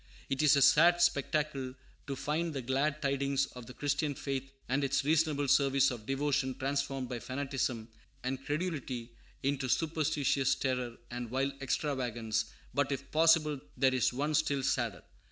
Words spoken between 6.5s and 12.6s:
transformed by fanaticism and credulity into superstitious terror and wild extravagance;